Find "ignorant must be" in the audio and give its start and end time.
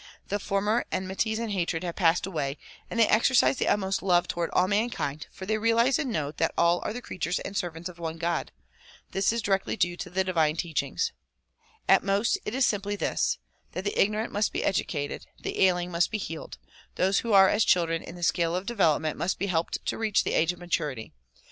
13.95-14.63